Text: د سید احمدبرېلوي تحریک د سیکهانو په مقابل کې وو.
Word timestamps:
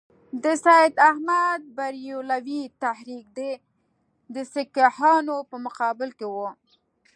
د 0.43 0.45
سید 0.65 0.93
احمدبرېلوي 1.09 2.61
تحریک 2.83 3.25
د 4.35 4.37
سیکهانو 4.53 5.37
په 5.49 5.55
مقابل 5.65 6.09
کې 6.17 6.27
وو. 6.33 6.49